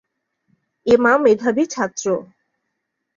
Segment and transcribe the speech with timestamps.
[0.85, 2.05] এমা মেধাবী ছাত্র।